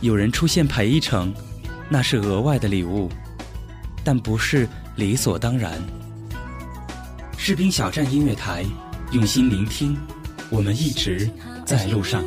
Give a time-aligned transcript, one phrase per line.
[0.00, 1.32] 有人出现陪一程，
[1.88, 3.10] 那是额外的礼物，
[4.04, 5.80] 但不是理所当然。
[7.38, 8.64] 士兵小站音乐台，
[9.12, 9.96] 用心聆听，
[10.50, 11.30] 我们一直
[11.64, 12.22] 在路上。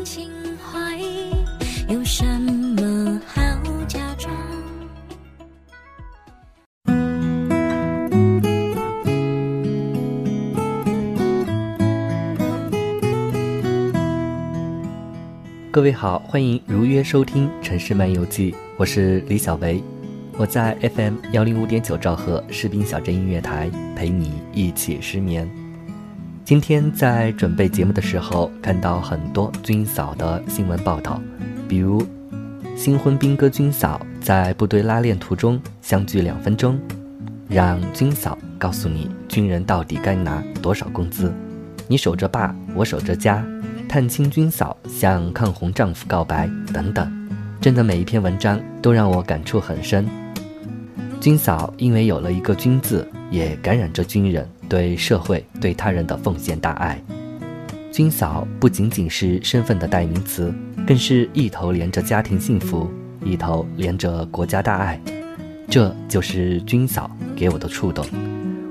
[15.80, 19.82] 各位好，欢迎如约收听《城市漫游记》，我是李小维，
[20.38, 25.50] 我在 FM 幺零五点九兆赫士兵小镇音乐台陪你一起失眠。
[26.44, 31.22] 今天在准备节目的时候，看到很多军嫂的新闻报道，
[31.70, 32.06] 比如
[32.76, 36.78] 新婚兵哥军嫂在部队拉练途中相距两分钟，
[37.48, 41.34] 让军嫂告诉你军人到底该拿多少工资，
[41.88, 43.42] 你守着爸，我守着家。
[43.90, 47.28] 探亲军嫂向抗洪丈夫告白等等，
[47.60, 50.08] 真的每一篇文章都让我感触很深。
[51.20, 57.02] 军嫂因为有了一个“军”字，也感染着军人对社会、对他人的奉献大爱。
[57.92, 60.54] 军嫂不仅仅是身份的代名词，
[60.86, 62.88] 更是一头连着家庭幸福，
[63.26, 65.02] 一头连着国家大爱。
[65.68, 68.06] 这就是军嫂给我的触动，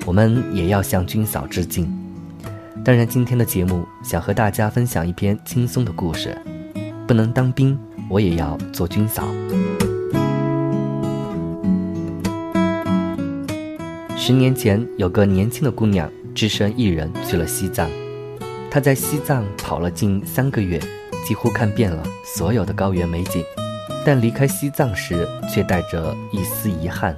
[0.06, 1.92] 我们也要向军嫂致敬。
[2.88, 6.34] 当然，今天的节目想和大家分享一篇轻松的故事。
[7.06, 7.78] 不能当兵，
[8.08, 9.28] 我也要做军嫂。
[14.16, 17.90] 十年前，有个年轻的姑娘只身一人去了西藏。
[18.70, 20.80] 她在西藏跑了近三个月，
[21.26, 23.44] 几乎看遍了所有的高原美景。
[24.02, 27.14] 但离开西藏时，却带着一丝遗憾，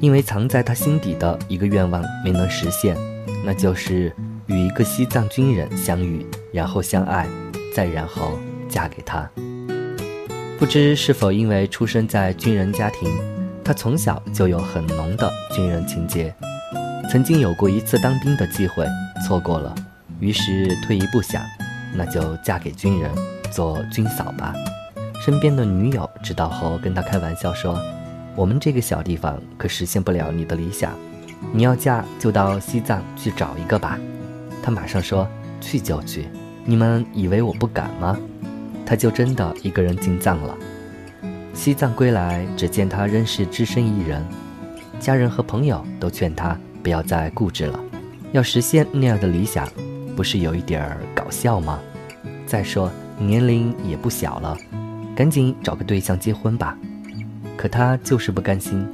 [0.00, 2.96] 因为藏在她心底的一个愿望没能实现，
[3.46, 4.12] 那就是。
[4.50, 7.24] 与一个西藏军人相遇，然后相爱，
[7.72, 8.36] 再然后
[8.68, 9.30] 嫁给他。
[10.58, 13.08] 不知是否因为出生在军人家庭，
[13.64, 16.34] 他从小就有很浓的军人情结。
[17.08, 18.84] 曾经有过一次当兵的机会，
[19.24, 19.72] 错过了，
[20.18, 21.40] 于是退一步想，
[21.94, 23.08] 那就嫁给军人，
[23.52, 24.52] 做军嫂吧。
[25.24, 27.80] 身边的女友知道后，跟他开玩笑说
[28.34, 30.92] ：“我们这个小地方可实现不了你的理想，
[31.52, 33.96] 你要嫁就到西藏去找一个吧。”
[34.62, 35.26] 他马上说
[35.60, 36.28] ：“去就去，
[36.64, 38.18] 你们以为我不敢吗？”
[38.84, 40.56] 他就真的一个人进藏了。
[41.54, 44.24] 西藏归来，只见他仍是只身一人，
[44.98, 47.78] 家人和朋友都劝他不要再固执了，
[48.32, 49.68] 要实现那样的理想，
[50.16, 51.78] 不是有一点儿搞笑吗？
[52.46, 54.56] 再说年龄也不小了，
[55.14, 56.76] 赶紧找个对象结婚吧。
[57.56, 58.86] 可他就是不甘心，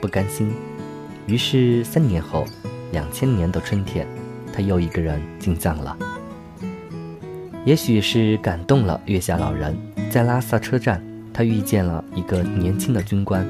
[0.00, 0.52] 不甘心。
[1.26, 2.44] 于是三年后，
[2.90, 4.06] 两千年的春天。
[4.58, 5.96] 他又一个人进藏了，
[7.64, 9.72] 也许是感动了月下老人，
[10.10, 11.00] 在拉萨车站，
[11.32, 13.46] 他遇见了一个年轻的军官。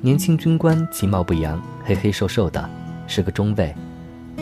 [0.00, 2.70] 年轻军官其貌不扬，黑黑瘦瘦的，
[3.08, 3.74] 是个中尉。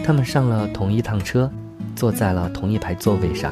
[0.04, 1.50] 他们上了同一趟车，
[1.96, 3.50] 坐在了同一排座位上。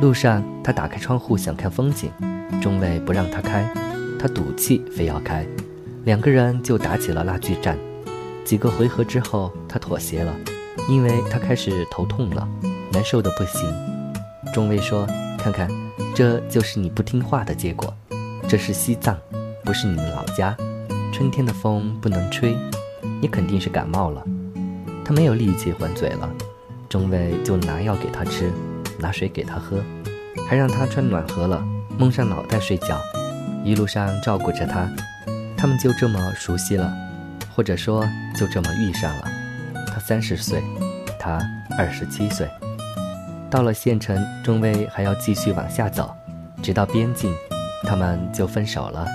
[0.00, 2.10] 路上，他打开窗户想看风景，
[2.60, 3.72] 中尉不让他开，
[4.18, 5.46] 他赌气非要开，
[6.02, 7.78] 两个人就打起了拉锯战。
[8.44, 10.34] 几个回合之后，他妥协了。
[10.88, 12.48] 因为他开始头痛了，
[12.92, 13.72] 难受的不行。
[14.52, 15.06] 中尉说
[15.38, 15.68] ：“看看，
[16.14, 17.94] 这就是你不听话的结果。
[18.48, 19.16] 这是西藏，
[19.64, 20.56] 不是你们老家。
[21.12, 22.56] 春天的风不能吹，
[23.20, 24.22] 你肯定是感冒了。”
[25.04, 26.30] 他没有力气还嘴了。
[26.88, 28.52] 中尉就拿药给他吃，
[28.98, 29.82] 拿水给他喝，
[30.46, 31.64] 还让他穿暖和了，
[31.96, 33.00] 蒙上脑袋睡觉。
[33.64, 34.90] 一路上照顾着他，
[35.56, 36.92] 他们就这么熟悉了，
[37.54, 39.31] 或者说就这么遇上了。
[40.06, 40.60] 三十岁，
[41.18, 41.40] 他
[41.78, 42.48] 二十七岁。
[43.48, 46.14] 到了县城，中尉还要继续往下走，
[46.62, 47.32] 直到边境，
[47.84, 49.06] 他们就分手了。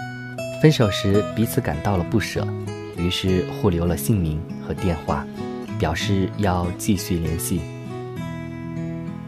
[0.61, 2.47] 分手时彼此感到了不舍，
[2.97, 5.25] 于是互留了姓名和电话，
[5.77, 7.61] 表示要继续联系。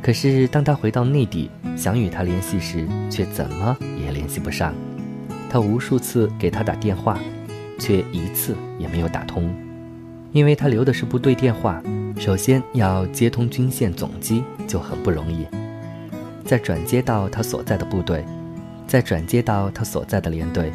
[0.02, 4.74] 可是当他回到内地想与他联系时，却怎么也联系不上。
[5.50, 7.20] 他无数次给他打电话，
[7.80, 9.54] 却一次也没有打通，
[10.32, 11.82] 因为他留的是部队电话，
[12.20, 15.48] 首先要接通军线总机就很不容易，
[16.46, 18.24] 再转接到他所在的部队，
[18.88, 20.72] 再转接到他所在的连队。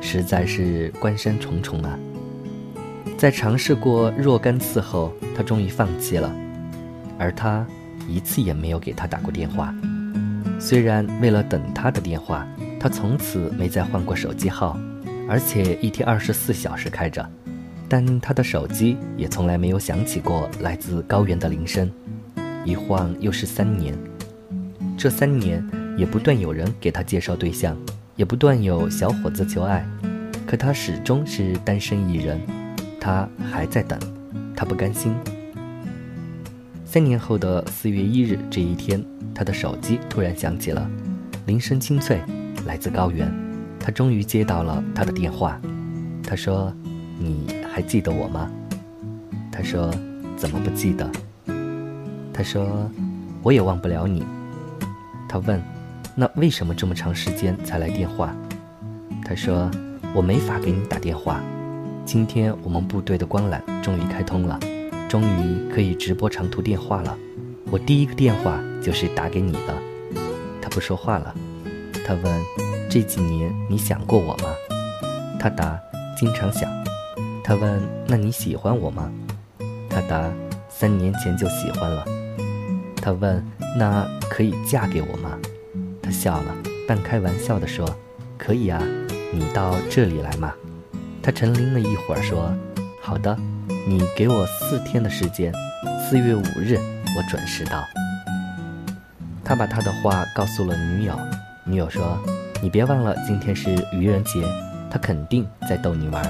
[0.00, 1.98] 实在是关山重重啊！
[3.16, 6.32] 在尝试过若干次后，他终于放弃了，
[7.18, 7.66] 而他
[8.08, 9.74] 一次也没有给他打过电话。
[10.60, 12.46] 虽然为了等他的电话，
[12.78, 14.78] 他从此没再换过手机号，
[15.28, 17.28] 而且一天二十四小时开着，
[17.88, 21.90] 但他的手机也从来没有响起过来自高原的铃声。
[22.64, 23.96] 一晃又是三年，
[24.96, 27.76] 这三年也不断有人给他介绍对象。
[28.16, 29.86] 也不断有小伙子求爱，
[30.44, 32.40] 可他始终是单身一人，
[33.00, 33.96] 他还在等，
[34.56, 35.14] 他不甘心。
[36.84, 39.00] 三年后的四月一日这一天，
[39.32, 40.90] 他的手机突然响起了，
[41.46, 42.20] 铃声清脆，
[42.66, 43.32] 来自高原。
[43.78, 45.60] 他终于接到了他的电话，
[46.24, 46.74] 他说
[47.22, 47.46] ：“你
[47.78, 48.50] 还记得我吗？”
[49.52, 49.88] 他说
[50.36, 51.08] ：“怎么不记得？”
[52.34, 52.90] 他说
[53.40, 54.26] ：“我也忘不了你。”
[55.30, 55.62] 他问。
[56.16, 58.34] 那为什么这么长时间才来电话？
[59.24, 59.70] 他说
[60.12, 61.40] ：“我没法给你打电话。
[62.04, 64.58] 今天我们部队的光缆终于开通了，
[65.08, 67.16] 终于可以直播长途电话了。
[67.70, 69.78] 我第一个电话就是打给你的。”
[70.60, 71.32] 他不说话了。
[72.04, 72.40] 他问
[72.90, 74.48] ：“这几年你想过我吗？”
[75.38, 75.78] 他答
[76.18, 76.68] ：“经常想。”
[77.48, 79.10] 他问：“那你喜欢我吗？”
[79.88, 80.30] 他答
[80.68, 82.04] ：“三年前就喜欢了。”
[83.00, 83.42] 他问
[83.74, 85.30] ：“那可以嫁给我吗？”
[86.02, 86.54] 他笑了，
[86.86, 87.88] 半开玩笑地说
[88.36, 88.82] ：“可以啊，
[89.32, 90.52] 你到这里来嘛。”
[91.24, 92.54] 他沉吟了一会儿，说
[93.00, 93.34] ：“好的，
[93.88, 95.50] 你给我四天的时间，
[96.06, 96.76] 四月五日
[97.16, 97.82] 我准时到。”
[99.42, 101.18] 他把他的话告诉了女友，
[101.64, 102.18] 女友说
[102.60, 104.42] ：“你别忘了，今天是愚人节，
[104.90, 106.22] 他肯定在逗你玩。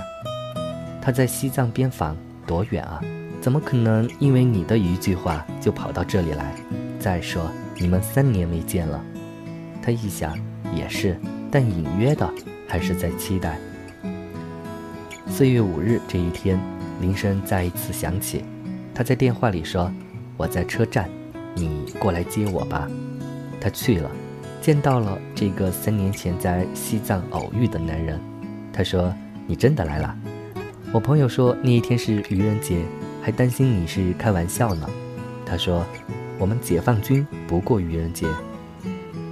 [1.00, 2.16] 他在西藏边防，
[2.46, 3.00] 多远啊？
[3.40, 6.52] 怎么可能因为你的一句话就跑到这里来？
[6.98, 7.50] 再说，
[7.80, 9.02] 你们三年没见了。”
[9.80, 10.36] 他一想，
[10.74, 11.18] 也是，
[11.50, 12.28] 但隐约的
[12.66, 13.58] 还是在期待。
[15.28, 16.58] 四月五日这一天，
[17.00, 18.44] 铃声再一次响起，
[18.92, 19.90] 他在电话里说
[20.36, 21.08] ：“我在车站，
[21.54, 22.88] 你过来接我吧。”
[23.60, 24.10] 他去了，
[24.60, 28.20] 见到了这个三年前在西藏偶遇的男人。
[28.72, 29.14] 他说
[29.46, 30.14] ：“你真的来了？
[30.90, 32.80] 我朋友说那一天是愚人节，
[33.22, 34.88] 还担心你是开玩笑呢。”
[35.44, 35.84] 他说
[36.38, 38.26] ：“我们解放军不过愚人节。”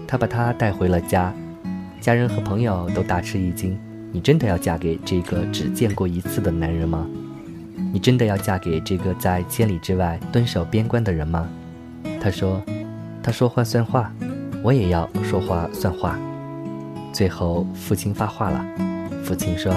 [0.07, 1.35] 他把她带回了家，
[2.01, 3.79] 家人和朋友都大吃一惊。
[4.13, 7.07] 你真的要嫁给这个只见过一次的男人吗？
[7.93, 11.49] 你真的要嫁给这个在千里之外蹲守边关的人吗？
[12.21, 12.63] 他说
[13.23, 14.13] ：“他说话算话，
[14.63, 16.19] 我也要说话算话。”
[17.13, 18.65] 最后父亲发话了，
[19.25, 19.73] 父亲说：“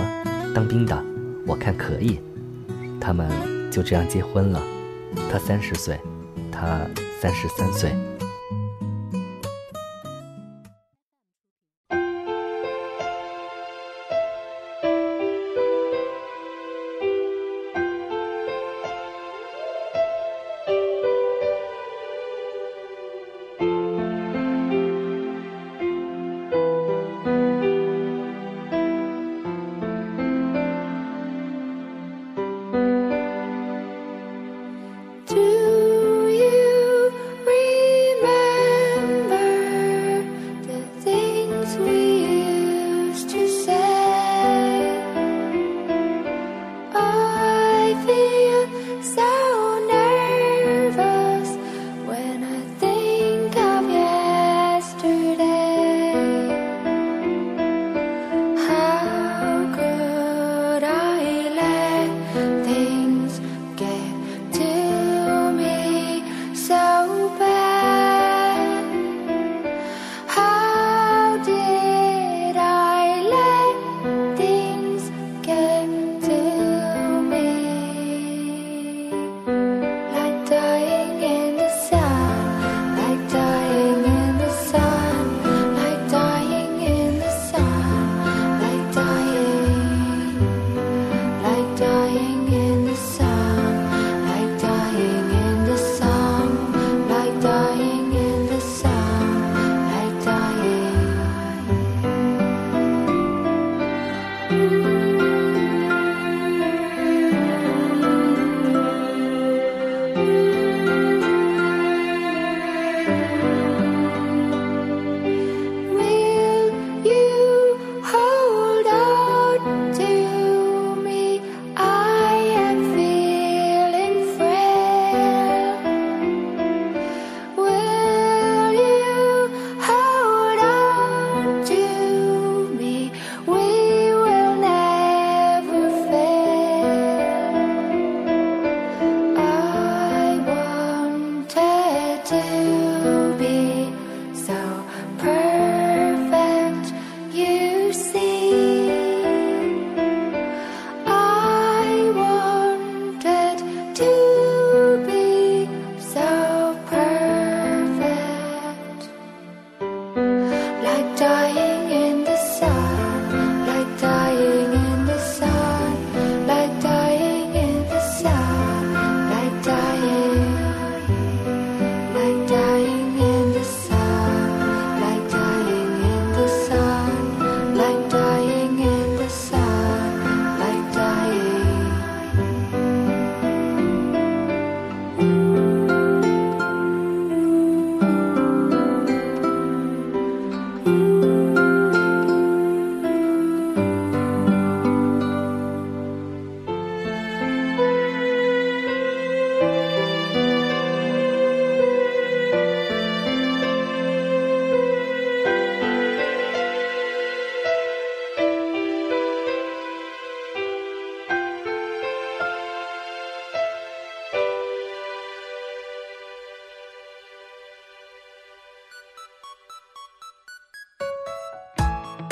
[0.53, 1.03] 当兵的，
[1.49, 2.19] 我看可以。”
[3.01, 3.27] 他们
[3.71, 4.61] 就这样结婚了。
[5.31, 5.99] 他三十岁，
[6.51, 6.85] 他
[7.19, 7.91] 三十三岁。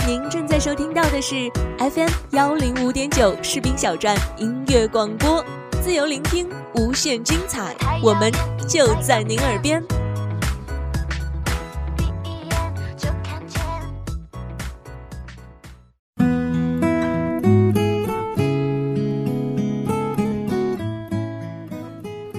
[0.07, 5.43] 您正在收听到的是 FM 幺零五点九士兵小站音乐广播，
[5.83, 8.31] 自由聆听，无限精彩，我们
[8.69, 9.83] 就在您耳边。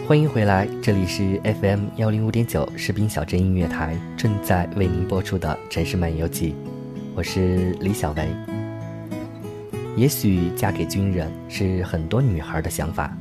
[0.07, 6.55] 欢迎回来，这里是 FM 幺零五点九士兵小镇音乐台，正在为您播出的《城市漫游记》，
[7.19, 8.29] 我是李小维。
[9.97, 13.13] 也许嫁给军人是很多女孩的想法。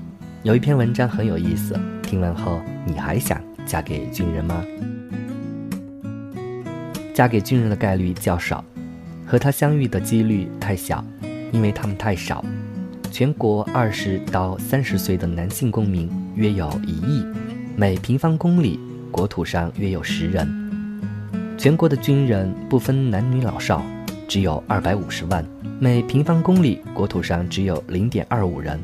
[0.43, 4.63] 有一篇文章很有意思，听完后你还想嫁给军人吗？
[7.11, 8.63] 嫁给军人的概率较少，
[9.25, 11.03] 和他相遇的几率太小，
[11.51, 12.45] 因为他们太少。
[13.11, 17.25] 全国二十到三十岁的男性公民约有一亿，
[17.75, 20.56] 每平方公里国土上约有十人。
[21.57, 23.83] 全国的军人不分男女老少，
[24.27, 25.43] 只有二百五十万，
[25.79, 28.79] 每平方公里国土上只有零点二五人。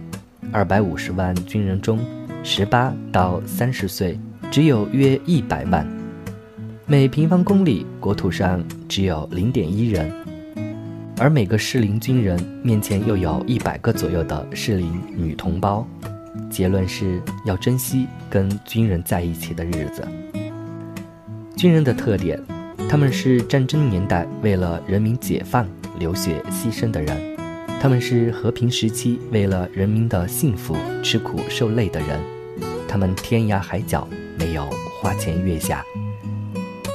[0.52, 2.00] 二百五十万军人中，
[2.44, 5.88] 十八到三十岁只有约一百万，
[6.88, 10.12] 每平方公里国土上只有零点一人。
[11.20, 15.88] 而每个适龄军人面前又有一百个左右的适龄女同胞，
[16.50, 20.04] 结论是要珍惜跟军人在一起的日子。
[21.56, 22.38] 军人的特点，
[22.94, 27.36] 他们是战争年代为了人民解放流血牺牲的人，
[27.82, 32.22] 他们是和平时期为了人民的幸福吃苦受累的人，
[32.88, 34.08] 他们天涯海角
[34.38, 34.70] 没有
[35.02, 35.84] 花前月下。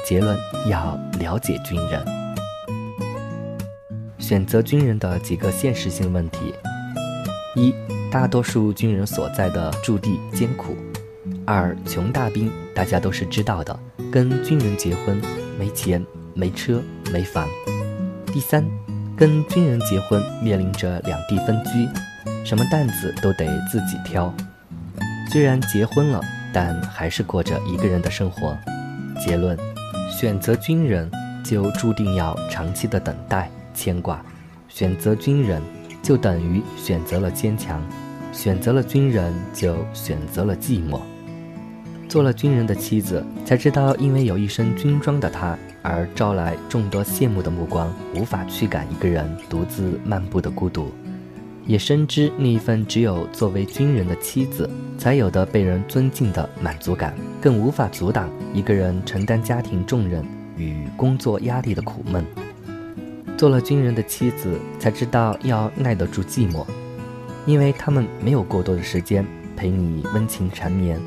[0.06, 0.38] 结论
[0.70, 2.00] 要了解军人。
[4.20, 6.54] 选择军人的几个现实性问题：
[7.56, 7.74] 一、
[8.08, 10.76] 大多数军人所在的驻地艰苦；
[11.44, 13.76] 二、穷大兵大家都是知道的，
[14.12, 15.20] 跟军人结婚
[15.58, 16.80] 没钱、没车、
[17.12, 17.44] 没房；
[18.32, 18.64] 第三，
[19.16, 21.88] 跟军人结婚面临着两地分居，
[22.44, 24.32] 什么担子都得自己挑。
[25.30, 26.20] 虽然结婚了，
[26.52, 28.56] 但还是过着一个人的生活。
[29.20, 29.58] 结论：
[30.08, 31.10] 选择军人
[31.44, 33.50] 就注定要长期的等待。
[33.74, 34.24] 牵挂，
[34.68, 35.60] 选择军人，
[36.02, 37.80] 就等于选择了坚强；
[38.32, 41.00] 选择了军人，就选择了寂寞。
[42.08, 50.86] 做了军人的妻子，才知道因为有一身军装的他，而招来众多羡慕的目光，无法驱赶一个人独自漫步的孤独；
[51.66, 60.24] 也深知那一份只有作为军人的妻子才有的被人尊敬的满足感，更无法阻挡一个人承担家庭重任
[60.56, 62.24] 与工作压力的苦闷。
[63.36, 66.64] 做了军人的妻子，才知道要耐得住寂寞，
[67.44, 69.24] 因为他们没有过多的时间
[69.54, 70.98] 陪你温情缠绵，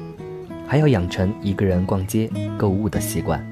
[0.68, 3.46] 还要养成一个人逛街购物的习惯，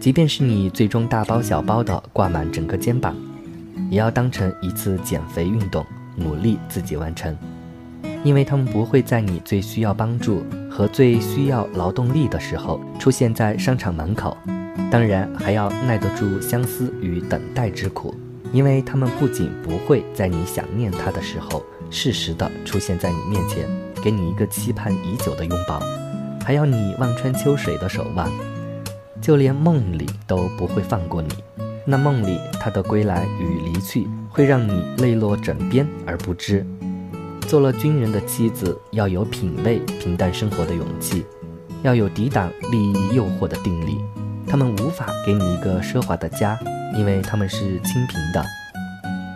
[0.00, 3.14] 即便是你最终大包小包的挂满整个肩膀，
[3.90, 5.84] 也要当成一次减肥运动，
[6.16, 7.36] 努力自己完成，
[8.22, 14.36] 因为他们不会在你最需要帮助和最需要劳动力的时候出现在商场门口。
[14.90, 18.14] 当然还要耐得住相思与等待之苦，
[18.52, 23.68] 因为他们不仅不会在你想念他的时候适时的出现在你面前，
[24.02, 25.80] 给你一个期盼已久的拥抱，
[26.44, 28.30] 还要你望穿秋水的守望，
[29.20, 31.28] 就连梦里都不会放过你。
[31.86, 36.64] 那梦里他的归来与离去，会让你泪落枕边而不知。
[37.48, 41.24] 做了军人的妻子，要有品味平淡生活的勇气，
[41.82, 43.98] 要有抵挡利益诱惑的定力。
[44.46, 46.58] 他们无法给你一个奢华的家，
[46.94, 48.44] 因为他们是清贫的。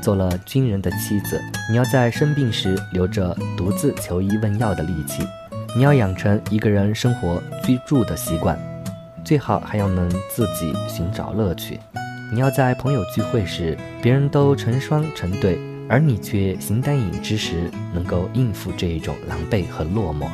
[0.02, 5.22] 做了军人的妻子，你要在生病时留着独自求医问药的力气，
[5.76, 8.58] 你要养成一个人生活居住的习惯，
[9.22, 11.78] 最好还要能自己寻找乐趣。
[12.32, 15.58] 你要在朋友聚会时，别人都成双成对，
[15.88, 20.26] 而你却形单影只时，能够应付这一种狼狈和落寞。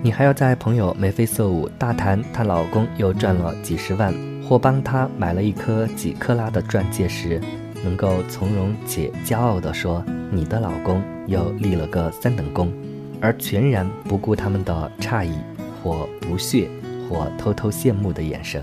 [0.00, 4.14] 你还要在朋友眉飞色舞大谈她老公又赚了几十万，
[4.48, 7.40] 或帮她买了一颗几克拉的钻戒时，
[7.84, 12.72] 能够从容且骄傲地说：“你的老公又立了个三等功。”
[13.22, 15.32] 而全然不顾他们的诧异
[15.82, 16.68] 或不屑
[17.08, 18.62] 或偷偷羡慕的眼神。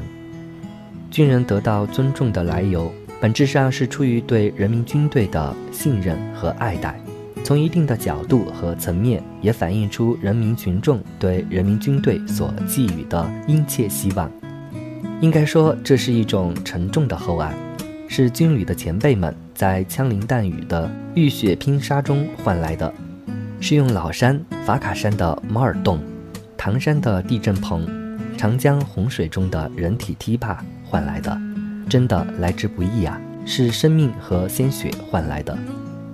[1.10, 7.00] 军人得到尊重的来由，本质上是出于对人民军队的信任和爱戴。
[7.42, 14.30] 从一定的角度和层面，也反映出人民群众对人民军队所寄予的殷切希望。
[15.22, 17.56] 应该说，这是一种沉重的厚爱，
[18.08, 22.94] 是军旅的前辈们在枪林弹雨的浴血拼杀中换来的，
[23.60, 26.00] 是用老山法卡山的毛尔洞、
[26.58, 27.88] 唐山的地震棚、
[28.38, 31.38] 长江洪水中的人体堤坝换来的，
[31.89, 33.20] 真的来之不易啊！
[33.46, 35.58] 是生命和鲜血换来的。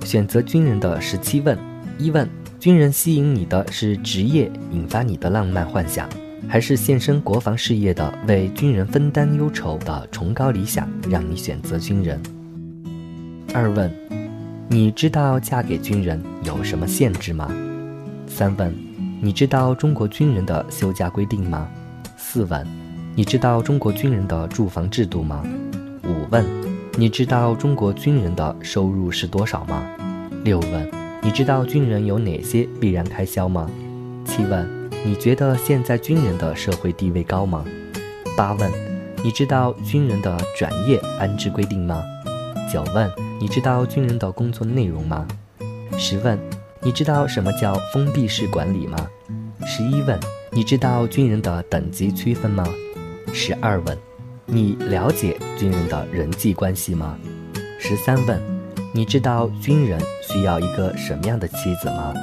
[0.04, 1.58] 选择军人的十七问：
[1.98, 2.28] 一问，
[2.60, 6.08] 军人吸引你的是职业，引发你的浪漫幻想，
[6.48, 12.20] 还是献身国防事业的为军人分担忧愁的崇高理想，让你选择军人？
[13.54, 13.92] 二问，
[14.68, 17.48] 你知道嫁给军人有什么限制吗？
[18.28, 18.74] 三问，
[19.22, 21.68] 你知道中国军人的休假规定吗？
[22.18, 22.66] 四问，
[23.16, 25.44] 你知道中国军人的住房制度吗？
[26.04, 26.44] 五问，
[26.98, 29.86] 你知道中国军人的收入是多少吗？
[30.44, 30.90] 六问，
[31.22, 33.70] 你知道军人有哪些必然开销吗？
[34.26, 34.68] 七问，
[35.06, 37.64] 你觉得现在军人的社会地位高吗？
[38.36, 38.72] 八问，
[39.24, 42.04] 你知道军人的转业安置规定吗？
[42.74, 43.08] 九问，
[43.40, 45.28] 你知道军人的工作内容吗？
[45.98, 46.40] 十问，
[46.82, 48.98] 你知道什么叫封闭式管理吗？
[49.66, 50.20] 十一问。
[50.52, 52.66] 你知道军人的等级区分吗？
[53.34, 53.98] 十二问，
[54.46, 57.20] 你了解军人的人际关系吗？
[57.78, 58.42] 十三问，
[58.94, 62.14] 你知道军人需要一个什么样的妻子吗？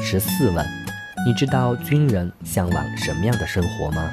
[0.00, 0.66] 十四问，
[1.26, 4.10] 你知道军人向往什么样的生活吗？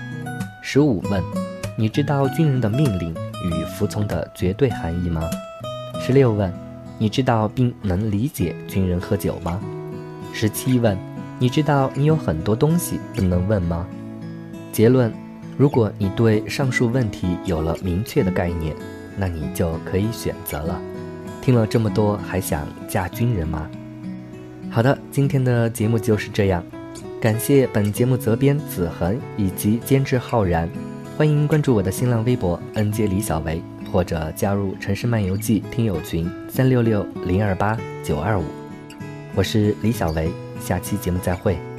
[0.61, 1.23] 十五问，
[1.77, 5.29] 你知道军人的命令与服从的绝对含义吗？
[6.05, 6.51] 十六问，
[6.99, 9.57] 你知道并能理解军人喝酒吗？
[10.33, 10.97] 十七问。
[11.39, 13.87] 你知道你有很多东西不能问吗？
[14.73, 15.09] 结论：
[15.57, 18.75] 如果你对上述问题有了明确的概念，
[19.17, 20.77] 那你就可以选择了。
[21.41, 23.65] 听了这么多，还想嫁军人吗？
[24.69, 26.61] 好的，今天的节目就是这样。
[27.21, 30.69] 感谢本节目责编子恒以及监制浩然。
[31.17, 33.61] 欢迎关注我的新浪微博“nj 李小维”，
[33.93, 38.43] 或者加入“城市漫游记”听友群三六六零二八九二五。
[39.35, 40.31] 我是李小维。
[40.59, 41.72] 下期节目再会。